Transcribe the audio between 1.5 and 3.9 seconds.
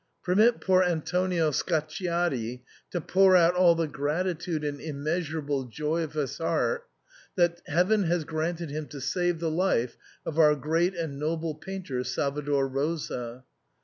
Scacciati to pour out all the